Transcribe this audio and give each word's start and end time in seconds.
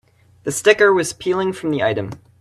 The 0.45 0.51
sticker 0.51 0.91
was 0.91 1.13
peeling 1.13 1.53
from 1.53 1.69
the 1.69 1.83
item. 1.83 2.09